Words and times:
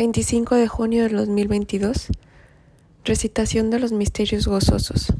Sábado, 0.00 0.12
25 0.12 0.54
de 0.54 0.66
junio 0.66 1.02
del 1.02 1.16
2022. 1.16 2.06
Recitación 3.04 3.68
de 3.68 3.78
los 3.78 3.92
misterios 3.92 4.46
gozosos. 4.46 5.12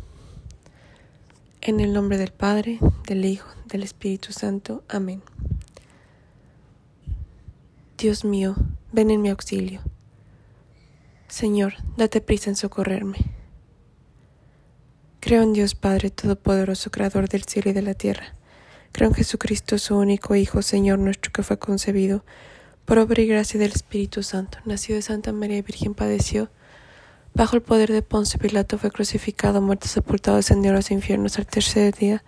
En 1.60 1.80
el 1.80 1.92
nombre 1.92 2.16
del 2.16 2.32
Padre, 2.32 2.78
del 3.06 3.26
Hijo, 3.26 3.46
del 3.66 3.82
Espíritu 3.82 4.32
Santo. 4.32 4.82
Amén. 4.88 5.20
Dios 7.98 8.24
mío, 8.24 8.56
ven 8.90 9.10
en 9.10 9.20
mi 9.20 9.28
auxilio. 9.28 9.82
Señor, 11.28 11.74
date 11.98 12.22
prisa 12.22 12.48
en 12.48 12.56
socorrerme. 12.56 13.18
Creo 15.20 15.42
en 15.42 15.52
Dios 15.52 15.74
Padre 15.74 16.08
Todopoderoso, 16.08 16.90
Creador 16.90 17.28
del 17.28 17.44
cielo 17.44 17.68
y 17.68 17.74
de 17.74 17.82
la 17.82 17.92
tierra. 17.92 18.34
Creo 18.92 19.10
en 19.10 19.14
Jesucristo, 19.14 19.76
su 19.76 19.98
único 19.98 20.36
Hijo, 20.36 20.62
Señor 20.62 20.98
nuestro, 21.00 21.32
que 21.32 21.42
fue 21.42 21.58
concebido 21.58 22.24
por 22.90 22.98
obra 22.98 23.22
y 23.22 23.26
gracia 23.28 23.60
del 23.60 23.70
Espíritu 23.70 24.24
Santo, 24.24 24.58
nació 24.64 24.96
de 24.96 25.02
Santa 25.02 25.32
María 25.32 25.62
Virgen, 25.62 25.94
padeció. 25.94 26.50
Bajo 27.34 27.54
el 27.54 27.62
poder 27.62 27.92
de 27.92 28.02
Ponce 28.02 28.36
Pilato 28.36 28.78
fue 28.78 28.90
crucificado, 28.90 29.62
muerto, 29.62 29.86
sepultado, 29.86 30.38
descendió 30.38 30.72
a 30.72 30.74
los 30.74 30.90
infiernos 30.90 31.38
al 31.38 31.46
tercer 31.46 31.94
día. 31.94 32.24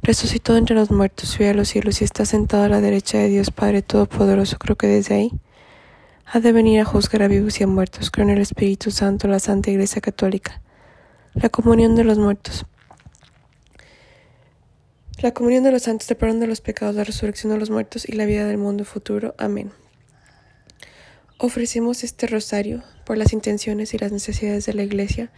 Resucitó 0.00 0.56
entre 0.56 0.74
los 0.74 0.90
muertos, 0.90 1.28
subió 1.28 1.50
a 1.50 1.52
los 1.52 1.68
cielos 1.68 2.00
y 2.00 2.04
está 2.04 2.24
sentado 2.24 2.64
a 2.64 2.70
la 2.70 2.80
derecha 2.80 3.18
de 3.18 3.28
Dios 3.28 3.50
Padre 3.50 3.82
Todopoderoso. 3.82 4.56
Creo 4.58 4.74
que 4.74 4.86
desde 4.86 5.16
ahí 5.16 5.32
ha 6.24 6.40
de 6.40 6.52
venir 6.52 6.80
a 6.80 6.86
juzgar 6.86 7.22
a 7.22 7.28
vivos 7.28 7.60
y 7.60 7.64
a 7.64 7.66
muertos. 7.66 8.10
Creo 8.10 8.24
en 8.26 8.30
el 8.30 8.40
Espíritu 8.40 8.90
Santo, 8.90 9.28
la 9.28 9.38
Santa 9.38 9.70
Iglesia 9.70 10.00
Católica, 10.00 10.62
la 11.34 11.50
comunión 11.50 11.94
de 11.94 12.04
los 12.04 12.16
muertos, 12.16 12.64
la 15.20 15.34
comunión 15.34 15.62
de 15.62 15.72
los 15.72 15.82
santos, 15.82 16.10
el 16.10 16.16
perdón 16.16 16.40
de 16.40 16.46
los 16.46 16.62
pecados, 16.62 16.94
la 16.94 17.04
resurrección 17.04 17.52
de 17.52 17.58
los 17.58 17.68
muertos 17.68 18.08
y 18.08 18.12
la 18.12 18.24
vida 18.24 18.46
del 18.46 18.56
mundo 18.56 18.86
futuro. 18.86 19.34
Amén. 19.36 19.72
Ofrecemos 21.42 22.04
este 22.04 22.26
rosario 22.26 22.82
por 23.06 23.16
las 23.16 23.32
intenciones 23.32 23.94
y 23.94 23.98
las 23.98 24.12
necesidades 24.12 24.66
de 24.66 24.74
la 24.74 24.82
Iglesia, 24.82 25.32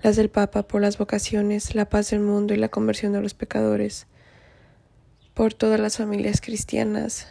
las 0.00 0.14
del 0.14 0.30
Papa, 0.30 0.62
por 0.62 0.80
las 0.80 0.96
vocaciones, 0.96 1.74
la 1.74 1.88
paz 1.88 2.10
del 2.10 2.20
mundo 2.20 2.54
y 2.54 2.56
la 2.56 2.68
conversión 2.68 3.12
de 3.12 3.20
los 3.20 3.34
pecadores, 3.34 4.06
por 5.34 5.52
todas 5.52 5.80
las 5.80 5.96
familias 5.96 6.40
cristianas, 6.40 7.26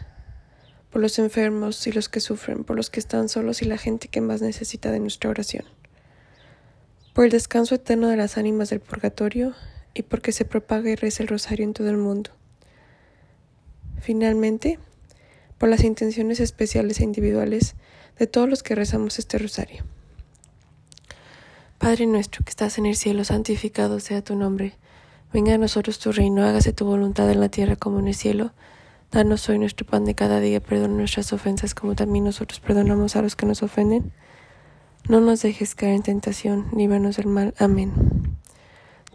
por 0.89 1.01
los 1.01 1.17
enfermos 1.17 1.87
y 1.87 1.93
los 1.93 2.09
que 2.09 2.19
sufren, 2.19 2.65
por 2.65 2.75
los 2.75 2.89
que 2.89 2.99
están 2.99 3.29
solos 3.29 3.61
y 3.61 3.65
la 3.65 3.77
gente 3.77 4.09
que 4.09 4.19
más 4.19 4.41
necesita 4.41 4.91
de 4.91 4.99
nuestra 4.99 5.29
oración, 5.29 5.63
por 7.13 7.23
el 7.23 7.31
descanso 7.31 7.75
eterno 7.75 8.09
de 8.09 8.17
las 8.17 8.37
ánimas 8.37 8.69
del 8.69 8.81
purgatorio 8.81 9.53
y 9.93 10.01
porque 10.01 10.33
se 10.33 10.43
propague 10.43 10.91
y 10.91 10.95
reza 10.95 11.23
el 11.23 11.29
rosario 11.29 11.63
en 11.63 11.73
todo 11.73 11.89
el 11.89 11.95
mundo. 11.95 12.31
Finalmente, 14.01 14.77
por 15.57 15.69
las 15.69 15.85
intenciones 15.85 16.41
especiales 16.41 16.99
e 16.99 17.05
individuales 17.05 17.75
de 18.19 18.27
todos 18.27 18.49
los 18.49 18.61
que 18.61 18.75
rezamos 18.75 19.17
este 19.17 19.37
rosario. 19.37 19.83
Padre 21.77 22.05
nuestro 22.05 22.43
que 22.43 22.49
estás 22.49 22.77
en 22.77 22.85
el 22.85 22.97
cielo, 22.97 23.23
santificado 23.23 24.01
sea 24.01 24.21
tu 24.21 24.35
nombre. 24.35 24.73
Venga 25.31 25.53
a 25.53 25.57
nosotros 25.57 25.99
tu 25.99 26.11
reino, 26.11 26.43
hágase 26.43 26.73
tu 26.73 26.85
voluntad 26.85 27.31
en 27.31 27.39
la 27.39 27.47
tierra 27.47 27.77
como 27.77 27.99
en 27.99 28.09
el 28.09 28.15
cielo. 28.15 28.51
Danos 29.11 29.47
hoy 29.47 29.57
nuestro 29.57 29.87
pan 29.87 30.03
de 30.03 30.13
cada 30.13 30.41
día, 30.41 30.59
perdona 30.59 30.95
nuestras 30.95 31.31
ofensas 31.31 31.73
como 31.73 31.95
también 31.95 32.25
nosotros 32.25 32.59
perdonamos 32.59 33.15
a 33.15 33.21
los 33.21 33.37
que 33.37 33.45
nos 33.45 33.63
ofenden. 33.63 34.11
No 35.07 35.21
nos 35.21 35.41
dejes 35.41 35.73
caer 35.73 35.93
en 35.93 36.03
tentación, 36.03 36.67
líbranos 36.75 37.15
del 37.15 37.27
mal. 37.27 37.53
Amén. 37.57 37.93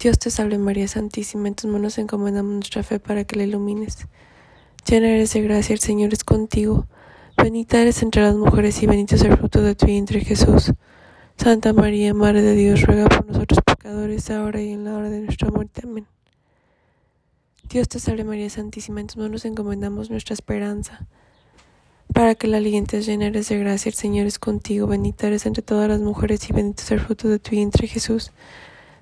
Dios 0.00 0.18
te 0.18 0.30
salve 0.30 0.56
María 0.56 0.88
Santísima, 0.88 1.48
en 1.48 1.54
tus 1.54 1.70
manos 1.70 1.98
encomendamos 1.98 2.54
nuestra 2.54 2.82
fe 2.82 2.98
para 2.98 3.24
que 3.24 3.36
la 3.36 3.44
ilumines. 3.44 4.06
Llena 4.88 5.08
eres 5.08 5.34
de 5.34 5.42
gracia, 5.42 5.74
el 5.74 5.80
Señor 5.80 6.12
es 6.12 6.24
contigo. 6.24 6.86
Bendita 7.44 7.78
eres 7.78 8.02
entre 8.02 8.22
las 8.22 8.34
mujeres 8.36 8.82
y 8.82 8.86
bendito 8.86 9.16
es 9.16 9.22
el 9.22 9.36
fruto 9.36 9.60
de 9.60 9.74
tu 9.74 9.84
vientre 9.84 10.18
Jesús. 10.20 10.72
Santa 11.36 11.74
María, 11.74 12.14
Madre 12.14 12.40
de 12.40 12.54
Dios, 12.54 12.80
ruega 12.80 13.06
por 13.06 13.26
nosotros 13.26 13.60
pecadores, 13.62 14.30
ahora 14.30 14.62
y 14.62 14.72
en 14.72 14.84
la 14.84 14.94
hora 14.94 15.10
de 15.10 15.20
nuestra 15.20 15.50
muerte. 15.50 15.82
Amén. 15.84 16.06
Dios 17.68 17.86
te 17.86 17.98
salve 17.98 18.24
María 18.24 18.48
Santísima, 18.48 19.02
en 19.02 19.08
tus 19.08 19.18
manos 19.18 19.44
encomendamos 19.44 20.08
nuestra 20.08 20.32
esperanza. 20.32 21.06
Para 22.14 22.34
que 22.34 22.48
la 22.48 22.56
alientes 22.56 23.04
llena 23.04 23.26
eres 23.26 23.50
de 23.50 23.58
gracia, 23.58 23.90
el 23.90 23.94
Señor 23.94 24.26
es 24.26 24.38
contigo, 24.38 24.86
bendita 24.86 25.26
eres 25.26 25.44
entre 25.44 25.62
todas 25.62 25.86
las 25.86 26.00
mujeres 26.00 26.48
y 26.48 26.54
bendito 26.54 26.82
es 26.82 26.92
el 26.92 27.00
fruto 27.00 27.28
de 27.28 27.40
tu 27.40 27.50
vientre 27.50 27.86
Jesús. 27.88 28.32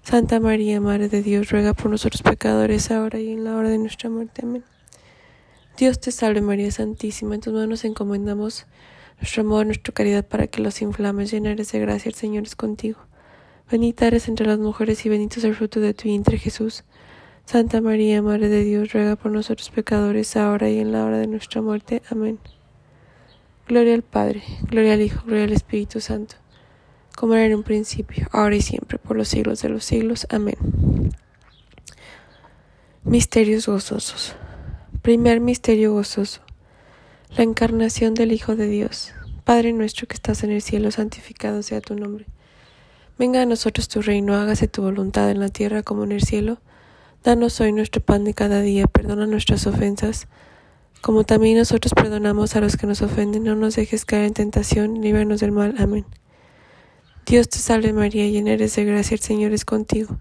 Santa 0.02 0.40
María, 0.40 0.80
Madre 0.80 1.08
de 1.08 1.22
Dios, 1.22 1.48
ruega 1.52 1.74
por 1.74 1.92
nosotros 1.92 2.22
pecadores, 2.22 2.90
ahora 2.90 3.20
y 3.20 3.34
en 3.34 3.44
la 3.44 3.54
hora 3.54 3.68
de 3.68 3.78
nuestra 3.78 4.10
muerte. 4.10 4.42
Amén. 4.42 4.64
Dios 5.76 6.00
te 6.00 6.10
salve 6.10 6.42
María 6.42 6.70
Santísima, 6.70 7.34
en 7.34 7.40
tus 7.40 7.52
manos 7.52 7.84
encomendamos 7.84 8.66
nuestro 9.18 9.42
amor, 9.42 9.66
nuestra 9.66 9.94
caridad 9.94 10.26
para 10.26 10.46
que 10.46 10.60
los 10.60 10.82
inflames 10.82 11.30
llenares 11.30 11.72
de 11.72 11.78
gracia, 11.78 12.08
el 12.10 12.14
Señor 12.14 12.44
es 12.44 12.56
contigo. 12.56 13.00
Bendita 13.70 14.06
eres 14.06 14.28
entre 14.28 14.46
las 14.46 14.58
mujeres 14.58 15.04
y 15.06 15.08
bendito 15.08 15.38
es 15.38 15.44
el 15.44 15.54
fruto 15.54 15.80
de 15.80 15.94
tu 15.94 16.04
vientre 16.04 16.36
Jesús. 16.36 16.84
Santa 17.46 17.80
María, 17.80 18.20
Madre 18.20 18.48
de 18.48 18.64
Dios, 18.64 18.92
ruega 18.92 19.16
por 19.16 19.32
nosotros 19.32 19.70
pecadores, 19.70 20.36
ahora 20.36 20.68
y 20.68 20.78
en 20.78 20.92
la 20.92 21.04
hora 21.04 21.18
de 21.18 21.26
nuestra 21.26 21.62
muerte. 21.62 22.02
Amén. 22.10 22.38
Gloria 23.66 23.94
al 23.94 24.02
Padre, 24.02 24.42
gloria 24.68 24.92
al 24.92 25.00
Hijo, 25.00 25.24
gloria 25.24 25.44
al 25.44 25.52
Espíritu 25.52 26.00
Santo, 26.00 26.34
como 27.16 27.34
era 27.34 27.46
en 27.46 27.54
un 27.54 27.62
principio, 27.62 28.28
ahora 28.30 28.56
y 28.56 28.60
siempre, 28.60 28.98
por 28.98 29.16
los 29.16 29.28
siglos 29.28 29.62
de 29.62 29.70
los 29.70 29.84
siglos. 29.84 30.26
Amén. 30.30 30.56
Misterios 33.04 33.66
gozosos. 33.66 34.36
Primer 35.02 35.40
misterio 35.40 35.92
gozoso. 35.94 36.42
La 37.36 37.42
encarnación 37.42 38.14
del 38.14 38.30
Hijo 38.30 38.54
de 38.54 38.68
Dios. 38.68 39.12
Padre 39.42 39.72
nuestro 39.72 40.06
que 40.06 40.14
estás 40.14 40.44
en 40.44 40.52
el 40.52 40.62
cielo, 40.62 40.92
santificado 40.92 41.64
sea 41.64 41.80
tu 41.80 41.96
nombre. 41.96 42.26
Venga 43.18 43.42
a 43.42 43.46
nosotros 43.46 43.88
tu 43.88 44.00
reino, 44.00 44.36
hágase 44.36 44.68
tu 44.68 44.80
voluntad 44.80 45.28
en 45.32 45.40
la 45.40 45.48
tierra 45.48 45.82
como 45.82 46.04
en 46.04 46.12
el 46.12 46.22
cielo. 46.22 46.58
Danos 47.24 47.60
hoy 47.60 47.72
nuestro 47.72 48.00
pan 48.00 48.22
de 48.22 48.32
cada 48.32 48.60
día, 48.60 48.86
perdona 48.86 49.26
nuestras 49.26 49.66
ofensas, 49.66 50.28
como 51.00 51.24
también 51.24 51.58
nosotros 51.58 51.94
perdonamos 51.94 52.54
a 52.54 52.60
los 52.60 52.76
que 52.76 52.86
nos 52.86 53.02
ofenden. 53.02 53.42
No 53.42 53.56
nos 53.56 53.74
dejes 53.74 54.04
caer 54.04 54.26
en 54.26 54.34
tentación, 54.34 55.02
líbranos 55.02 55.40
del 55.40 55.50
mal. 55.50 55.74
Amén. 55.78 56.06
Dios 57.26 57.48
te 57.48 57.58
salve 57.58 57.92
María, 57.92 58.28
llena 58.28 58.52
eres 58.52 58.76
de 58.76 58.84
gracia, 58.84 59.16
el 59.16 59.20
Señor 59.20 59.52
es 59.52 59.64
contigo. 59.64 60.16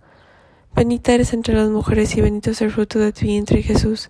Bendita 0.75 1.13
eres 1.13 1.34
entre 1.34 1.53
las 1.53 1.69
mujeres 1.69 2.18
y 2.18 2.22
bendito 2.22 2.50
es 2.50 2.62
el 2.63 2.72
fruto 2.72 2.98
de 2.98 3.12
tu 3.12 3.28
vientre 3.28 3.62
Jesús. 3.62 4.09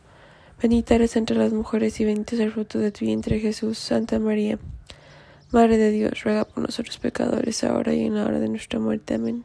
Bendita 0.61 0.93
eres 0.93 1.15
entre 1.15 1.35
las 1.35 1.51
mujeres 1.53 1.99
y 1.99 2.05
bendito 2.05 2.35
es 2.35 2.41
el 2.41 2.51
fruto 2.51 2.77
de 2.77 2.91
tu 2.91 3.03
vientre 3.03 3.39
Jesús. 3.39 3.79
Santa 3.79 4.19
María, 4.19 4.59
Madre 5.51 5.77
de 5.77 5.89
Dios, 5.89 6.23
ruega 6.23 6.45
por 6.45 6.61
nosotros 6.61 6.99
pecadores, 6.99 7.63
ahora 7.63 7.95
y 7.95 8.05
en 8.05 8.13
la 8.13 8.25
hora 8.25 8.39
de 8.39 8.47
nuestra 8.47 8.79
muerte. 8.79 9.15
Amén. 9.15 9.43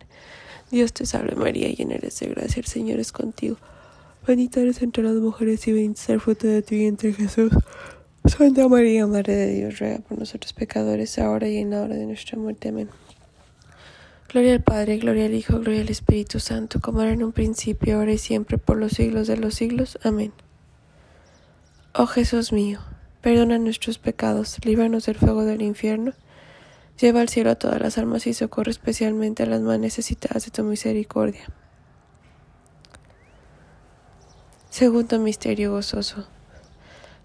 Dios 0.70 0.92
te 0.92 1.06
salve 1.06 1.34
María, 1.34 1.68
llena 1.68 1.94
eres 1.94 2.20
de 2.20 2.26
gracia, 2.26 2.60
el 2.60 2.66
Señor 2.66 3.00
es 3.00 3.12
contigo. 3.12 3.56
Bendita 4.26 4.60
eres 4.60 4.82
entre 4.82 5.02
las 5.04 5.14
mujeres 5.14 5.66
y 5.66 5.72
bendito 5.72 6.00
es 6.02 6.08
el 6.10 6.20
fruto 6.20 6.48
de 6.48 6.60
tu 6.60 6.74
vientre 6.74 7.14
Jesús. 7.14 7.50
Santa 8.26 8.68
María, 8.68 9.06
Madre 9.06 9.36
de 9.36 9.54
Dios, 9.54 9.78
ruega 9.78 10.00
por 10.00 10.18
nosotros 10.18 10.52
pecadores, 10.52 11.18
ahora 11.18 11.48
y 11.48 11.56
en 11.56 11.70
la 11.70 11.80
hora 11.80 11.94
de 11.94 12.04
nuestra 12.04 12.38
muerte. 12.38 12.68
Amén. 12.68 12.90
Gloria 14.30 14.52
al 14.52 14.62
Padre, 14.62 14.98
gloria 14.98 15.24
al 15.24 15.34
Hijo, 15.34 15.60
gloria 15.60 15.80
al 15.80 15.88
Espíritu 15.88 16.40
Santo, 16.40 16.78
como 16.80 17.00
era 17.00 17.12
en 17.12 17.22
un 17.22 17.32
principio, 17.32 17.96
ahora 17.96 18.12
y 18.12 18.18
siempre, 18.18 18.58
por 18.58 18.76
los 18.76 18.92
siglos 18.92 19.28
de 19.28 19.38
los 19.38 19.54
siglos. 19.54 19.98
Amén. 20.02 20.32
Oh 21.98 22.06
Jesús 22.06 22.52
mío, 22.52 22.80
Perdona 23.22 23.56
nuestros 23.58 23.96
pecados, 23.96 24.58
líbranos 24.62 25.06
del 25.06 25.16
fuego 25.16 25.46
del 25.46 25.62
infierno, 25.62 26.12
lleva 27.00 27.22
al 27.22 27.30
cielo 27.30 27.50
a 27.50 27.54
todas 27.54 27.80
las 27.80 27.96
almas 27.96 28.26
y 28.26 28.34
socorre 28.34 28.70
especialmente 28.70 29.44
a 29.44 29.46
las 29.46 29.62
más 29.62 29.78
necesitadas 29.78 30.44
de 30.44 30.50
tu 30.50 30.62
misericordia. 30.62 31.46
Segundo 34.68 35.18
misterio 35.18 35.72
gozoso. 35.72 36.26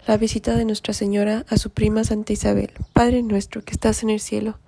La 0.06 0.16
visita 0.16 0.56
de 0.56 0.64
Nuestra 0.64 0.94
Señora 0.94 1.44
a 1.50 1.58
su 1.58 1.68
prima 1.68 2.02
Santa 2.02 2.32
Isabel. 2.32 2.72
Padre 2.94 3.22
nuestro 3.22 3.62
que 3.62 3.72
estás 3.72 4.02
en 4.02 4.08
el 4.08 4.20
cielo, 4.20 4.58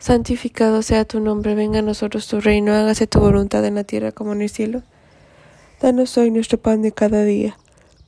santificado 0.00 0.82
sea 0.82 1.04
tu 1.04 1.20
nombre, 1.20 1.54
venga 1.54 1.78
a 1.78 1.82
nosotros 1.82 2.26
tu 2.26 2.40
reino, 2.40 2.74
hágase 2.74 3.06
tu 3.06 3.20
voluntad 3.20 3.64
en 3.64 3.76
la 3.76 3.84
tierra 3.84 4.10
como 4.10 4.32
en 4.32 4.42
el 4.42 4.50
cielo. 4.50 4.82
Danos 5.80 6.18
hoy 6.18 6.32
nuestro 6.32 6.58
pan 6.58 6.82
de 6.82 6.90
cada 6.90 7.22
día 7.22 7.56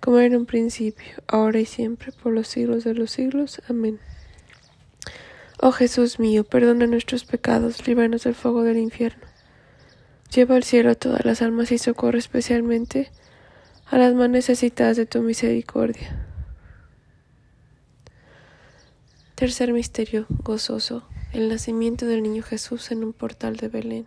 como 0.00 0.18
era 0.18 0.26
en 0.26 0.36
un 0.36 0.46
principio, 0.46 1.22
ahora 1.28 1.60
y 1.60 1.66
siempre, 1.66 2.12
por 2.12 2.32
los 2.32 2.48
siglos 2.48 2.84
de 2.84 2.94
los 2.94 3.10
siglos. 3.10 3.60
Amén. 3.68 4.00
Oh 5.60 5.72
Jesús 5.72 6.18
mío, 6.18 6.44
perdona 6.44 6.86
nuestros 6.86 7.24
pecados, 7.24 7.86
líbranos 7.86 8.24
del 8.24 8.34
fuego 8.34 8.62
del 8.62 8.78
infierno. 8.78 9.26
Lleva 10.34 10.56
al 10.56 10.64
cielo 10.64 10.90
a 10.90 10.94
todas 10.94 11.24
las 11.24 11.42
almas 11.42 11.70
y 11.70 11.78
socorre 11.78 12.18
especialmente 12.18 13.10
a 13.86 13.98
las 13.98 14.14
más 14.14 14.30
necesitadas 14.30 14.96
de 14.96 15.04
tu 15.04 15.20
misericordia. 15.20 16.26
Tercer 19.34 19.72
misterio 19.72 20.26
gozoso, 20.44 21.02
el 21.32 21.48
nacimiento 21.48 22.06
del 22.06 22.22
niño 22.22 22.42
Jesús 22.42 22.90
en 22.90 23.04
un 23.04 23.12
portal 23.12 23.56
de 23.56 23.68
Belén. 23.68 24.06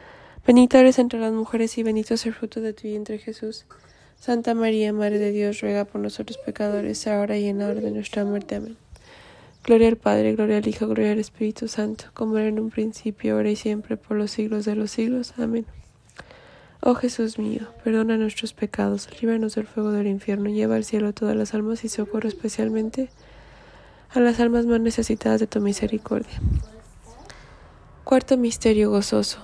Bendita 0.45 0.79
eres 0.79 0.97
entre 0.97 1.19
las 1.19 1.31
mujeres 1.33 1.77
y 1.77 1.83
bendito 1.83 2.15
es 2.15 2.25
el 2.25 2.33
fruto 2.33 2.61
de 2.61 2.73
tu 2.73 2.83
vientre 2.83 3.19
Jesús. 3.19 3.65
Santa 4.19 4.55
María, 4.55 4.91
Madre 4.91 5.19
de 5.19 5.31
Dios, 5.31 5.61
ruega 5.61 5.85
por 5.85 6.01
nosotros 6.01 6.39
pecadores, 6.39 7.05
ahora 7.05 7.37
y 7.37 7.47
en 7.47 7.59
la 7.59 7.67
hora 7.67 7.79
de 7.79 7.91
nuestra 7.91 8.25
muerte. 8.25 8.55
Amén. 8.55 8.75
Gloria 9.63 9.87
al 9.87 9.97
Padre, 9.97 10.33
gloria 10.33 10.57
al 10.57 10.67
Hijo, 10.67 10.87
gloria 10.87 11.11
al 11.11 11.19
Espíritu 11.19 11.67
Santo, 11.67 12.05
como 12.15 12.39
era 12.39 12.47
en 12.47 12.59
un 12.59 12.71
principio, 12.71 13.35
ahora 13.35 13.51
y 13.51 13.55
siempre, 13.55 13.97
por 13.97 14.17
los 14.17 14.31
siglos 14.31 14.65
de 14.65 14.75
los 14.75 14.89
siglos. 14.89 15.35
Amén. 15.37 15.67
Oh 16.81 16.95
Jesús 16.95 17.37
mío, 17.37 17.67
perdona 17.83 18.17
nuestros 18.17 18.53
pecados, 18.53 19.07
líbranos 19.21 19.53
del 19.53 19.67
fuego 19.67 19.91
del 19.91 20.07
infierno, 20.07 20.49
lleva 20.49 20.75
al 20.75 20.83
cielo 20.83 21.09
a 21.09 21.13
todas 21.13 21.35
las 21.35 21.53
almas 21.53 21.83
y 21.83 21.89
socorro 21.89 22.27
especialmente 22.27 23.09
a 24.09 24.19
las 24.19 24.39
almas 24.39 24.65
más 24.65 24.81
necesitadas 24.81 25.39
de 25.39 25.45
tu 25.45 25.61
misericordia. 25.61 26.41
Cuarto 28.03 28.35
misterio 28.35 28.89
gozoso 28.89 29.43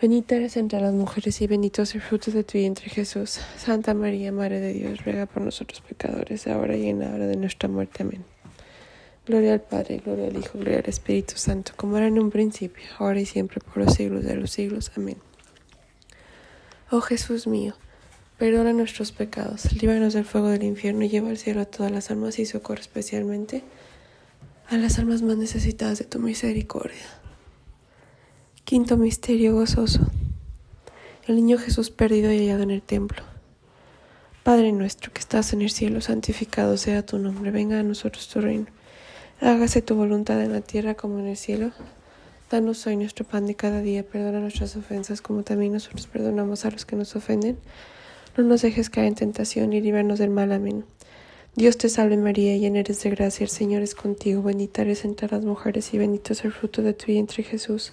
Bendita 0.00 0.36
eres 0.36 0.56
entre 0.56 0.80
las 0.80 0.94
mujeres 0.94 1.42
y 1.42 1.46
bendito 1.46 1.82
es 1.82 1.94
el 1.94 2.00
fruto 2.00 2.30
de 2.30 2.42
tu 2.42 2.56
vientre 2.56 2.88
Jesús. 2.88 3.38
Santa 3.58 3.92
María, 3.92 4.32
Madre 4.32 4.58
de 4.58 4.72
Dios, 4.72 5.04
ruega 5.04 5.26
por 5.26 5.42
nosotros 5.42 5.82
pecadores, 5.82 6.46
ahora 6.46 6.74
y 6.74 6.88
en 6.88 7.00
la 7.00 7.12
hora 7.12 7.26
de 7.26 7.36
nuestra 7.36 7.68
muerte. 7.68 8.02
Amén. 8.02 8.24
Gloria 9.26 9.52
al 9.52 9.60
Padre, 9.60 9.98
gloria 10.02 10.28
al 10.28 10.36
Hijo, 10.38 10.58
gloria 10.58 10.78
al 10.78 10.88
Espíritu 10.88 11.34
Santo, 11.36 11.72
como 11.76 11.98
era 11.98 12.06
en 12.06 12.18
un 12.18 12.30
principio, 12.30 12.82
ahora 12.98 13.20
y 13.20 13.26
siempre, 13.26 13.60
por 13.60 13.84
los 13.84 13.92
siglos 13.92 14.24
de 14.24 14.36
los 14.36 14.50
siglos. 14.50 14.90
Amén. 14.96 15.18
Oh 16.90 17.02
Jesús 17.02 17.46
mío, 17.46 17.74
perdona 18.38 18.72
nuestros 18.72 19.12
pecados, 19.12 19.70
líbranos 19.82 20.14
del 20.14 20.24
fuego 20.24 20.48
del 20.48 20.62
infierno 20.62 21.04
y 21.04 21.10
lleva 21.10 21.28
al 21.28 21.36
cielo 21.36 21.60
a 21.60 21.66
todas 21.66 21.92
las 21.92 22.10
almas 22.10 22.38
y 22.38 22.46
socorre 22.46 22.80
especialmente 22.80 23.64
a 24.66 24.78
las 24.78 24.98
almas 24.98 25.20
más 25.20 25.36
necesitadas 25.36 25.98
de 25.98 26.06
tu 26.06 26.20
misericordia. 26.20 27.19
Quinto 28.64 28.96
misterio 28.96 29.54
gozoso. 29.54 30.00
El 31.26 31.34
niño 31.34 31.58
Jesús 31.58 31.90
perdido 31.90 32.32
y 32.32 32.38
hallado 32.38 32.62
en 32.62 32.70
el 32.70 32.82
templo. 32.82 33.24
Padre 34.44 34.70
nuestro 34.70 35.12
que 35.12 35.18
estás 35.18 35.52
en 35.52 35.62
el 35.62 35.70
cielo, 35.70 36.00
santificado 36.00 36.76
sea 36.76 37.04
tu 37.04 37.18
nombre, 37.18 37.50
venga 37.50 37.80
a 37.80 37.82
nosotros 37.82 38.28
tu 38.28 38.40
reino. 38.40 38.66
Hágase 39.40 39.82
tu 39.82 39.96
voluntad 39.96 40.40
en 40.40 40.52
la 40.52 40.60
tierra 40.60 40.94
como 40.94 41.18
en 41.18 41.26
el 41.26 41.36
cielo. 41.36 41.72
Danos 42.48 42.86
hoy 42.86 42.96
nuestro 42.96 43.26
pan 43.26 43.46
de 43.46 43.56
cada 43.56 43.80
día, 43.80 44.04
perdona 44.04 44.38
nuestras 44.38 44.76
ofensas 44.76 45.20
como 45.20 45.42
también 45.42 45.72
nosotros 45.72 46.06
perdonamos 46.06 46.64
a 46.64 46.70
los 46.70 46.84
que 46.84 46.94
nos 46.94 47.16
ofenden. 47.16 47.58
No 48.36 48.44
nos 48.44 48.62
dejes 48.62 48.88
caer 48.88 49.08
en 49.08 49.14
tentación 49.16 49.72
y 49.72 49.80
líbranos 49.80 50.20
del 50.20 50.30
mal. 50.30 50.52
Amén. 50.52 50.84
Dios 51.56 51.76
te 51.76 51.88
salve 51.88 52.16
María, 52.16 52.56
llena 52.56 52.78
eres 52.78 53.02
de 53.02 53.10
gracia, 53.10 53.42
el 53.42 53.50
Señor 53.50 53.82
es 53.82 53.96
contigo, 53.96 54.42
bendita 54.42 54.82
eres 54.82 55.04
entre 55.04 55.28
las 55.28 55.44
mujeres 55.44 55.92
y 55.92 55.98
bendito 55.98 56.34
es 56.34 56.44
el 56.44 56.52
fruto 56.52 56.82
de 56.82 56.92
tu 56.92 57.06
vientre 57.06 57.42
Jesús. 57.42 57.92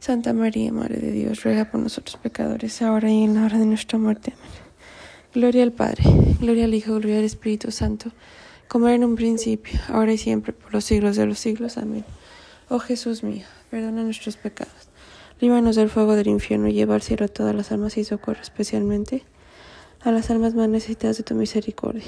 Santa 0.00 0.32
María, 0.32 0.72
Madre 0.72 0.98
de 0.98 1.12
Dios, 1.12 1.44
ruega 1.44 1.70
por 1.70 1.80
nosotros 1.80 2.16
pecadores, 2.16 2.82
ahora 2.82 3.10
y 3.10 3.22
en 3.22 3.34
la 3.34 3.44
hora 3.44 3.58
de 3.58 3.66
nuestra 3.66 3.98
muerte. 3.98 4.32
Amén. 4.36 4.50
Gloria 5.32 5.62
al 5.62 5.72
Padre, 5.72 6.02
gloria 6.40 6.64
al 6.64 6.74
Hijo, 6.74 6.94
gloria 6.94 7.18
al 7.18 7.24
Espíritu 7.24 7.70
Santo 7.70 8.10
como 8.70 8.86
era 8.86 8.94
en 8.94 9.04
un 9.04 9.16
principio, 9.16 9.80
ahora 9.88 10.12
y 10.12 10.18
siempre, 10.18 10.52
por 10.52 10.72
los 10.72 10.84
siglos 10.84 11.16
de 11.16 11.26
los 11.26 11.40
siglos. 11.40 11.76
Amén. 11.76 12.04
Oh 12.68 12.78
Jesús 12.78 13.24
mío, 13.24 13.44
perdona 13.68 14.04
nuestros 14.04 14.36
pecados, 14.36 14.90
líbranos 15.40 15.74
del 15.74 15.90
fuego 15.90 16.14
del 16.14 16.28
infierno 16.28 16.68
y 16.68 16.74
lleva 16.74 16.94
al 16.94 17.02
cielo 17.02 17.24
a 17.24 17.28
todas 17.28 17.52
las 17.52 17.72
almas 17.72 17.96
y 17.96 18.04
socorre 18.04 18.42
especialmente 18.42 19.24
a 20.02 20.12
las 20.12 20.30
almas 20.30 20.54
más 20.54 20.68
necesitadas 20.68 21.16
de 21.16 21.24
tu 21.24 21.34
misericordia. 21.34 22.04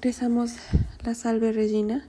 Rezamos 0.00 0.54
la 1.04 1.14
salve 1.14 1.52
Regina. 1.52 2.08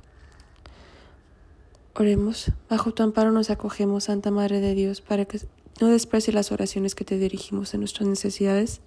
Oremos, 1.95 2.51
bajo 2.69 2.93
tu 2.93 3.03
amparo 3.03 3.31
nos 3.31 3.49
acogemos, 3.49 4.05
Santa 4.05 4.31
Madre 4.31 4.61
de 4.61 4.73
Dios, 4.75 5.01
para 5.01 5.25
que 5.25 5.39
no 5.79 5.87
desprecie 5.87 6.33
las 6.33 6.51
oraciones 6.51 6.95
que 6.95 7.03
te 7.03 7.17
dirigimos 7.17 7.73
en 7.73 7.81
nuestras 7.81 8.07
necesidades, 8.07 8.81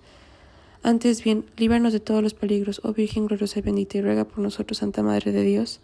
antes 0.84 1.24
bien, 1.24 1.46
líbranos 1.56 1.94
de 1.94 2.00
todos 2.00 2.22
los 2.22 2.34
peligros, 2.34 2.82
oh 2.84 2.92
Virgen 2.92 3.26
gloriosa 3.26 3.58
y 3.58 3.62
bendita, 3.62 3.96
y 3.96 4.02
ruega 4.02 4.24
por 4.24 4.40
nosotros, 4.40 4.78
Santa 4.78 5.02
Madre 5.02 5.32
de 5.32 5.42
Dios, 5.42 5.80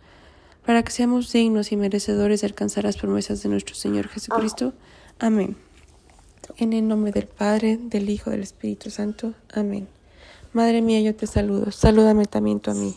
para 0.66 0.82
que 0.82 0.92
seamos 0.92 1.32
dignos 1.32 1.72
y 1.72 1.76
merecedores 1.76 2.42
de 2.42 2.48
alcanzar 2.48 2.84
las 2.84 2.98
promesas 2.98 3.42
de 3.42 3.48
nuestro 3.48 3.74
Señor 3.74 4.08
Jesucristo. 4.08 4.74
Amén. 5.18 5.56
En 6.58 6.74
el 6.74 6.86
nombre 6.86 7.12
del 7.12 7.26
Padre, 7.26 7.78
del 7.80 8.10
Hijo, 8.10 8.28
del 8.28 8.42
Espíritu 8.42 8.90
Santo. 8.90 9.32
Amén. 9.54 9.88
Madre 10.52 10.82
mía, 10.82 11.00
yo 11.00 11.14
te 11.14 11.26
saludo. 11.26 11.70
Salúdame 11.70 12.26
también 12.26 12.60
tú 12.60 12.70
a 12.70 12.74
mí. 12.74 12.94